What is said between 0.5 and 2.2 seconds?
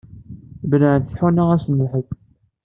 Bellɛent tḥuna ass n lḥedd.